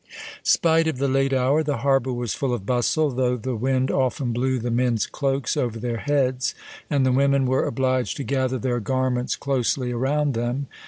Spite 0.41 0.87
of 0.87 0.97
the 0.97 1.07
late 1.07 1.31
hour, 1.31 1.61
the 1.61 1.77
harbour 1.85 2.11
was 2.11 2.33
full 2.33 2.55
of 2.55 2.65
bustle, 2.65 3.11
though 3.11 3.37
the 3.37 3.55
wind 3.55 3.91
often 3.91 4.33
blew 4.33 4.57
the 4.57 4.71
men's 4.71 5.05
cloaks 5.05 5.55
over 5.55 5.77
their 5.77 5.97
heads, 5.97 6.55
and 6.89 7.05
the 7.05 7.11
women 7.11 7.45
were 7.45 7.65
obliged 7.67 8.17
to 8.17 8.23
gather 8.23 8.57
their 8.57 8.79
garments 8.79 9.35
closely 9.35 9.91
around 9.91 10.33
them. 10.33 10.65